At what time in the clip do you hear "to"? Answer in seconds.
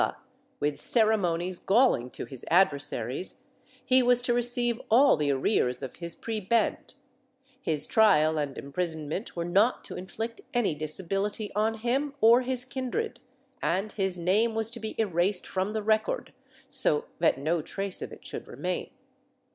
2.09-2.25, 4.23-4.33, 9.83-9.95, 14.71-14.79